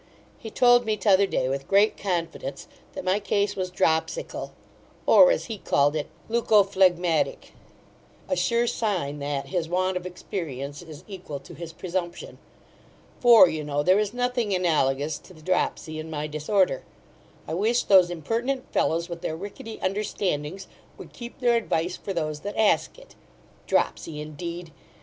[0.39, 4.51] He told me t'other day, with great confidence, that my case was dropsical;
[5.05, 7.51] or, as he called it, leucophlegmatic:
[8.27, 12.39] A sure sign, that his want of experience is equal to his presumption
[13.19, 16.83] for, you know, there is nothing analogous to the dropsy in my disorder
[17.47, 20.65] I wish those impertinent fellows, with their ricketty understandings,
[20.97, 23.13] would keep their advice for those that ask it.
[23.67, 24.71] Dropsy, indeed!